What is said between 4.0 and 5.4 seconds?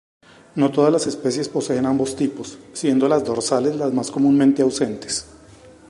comúnmente ausentes.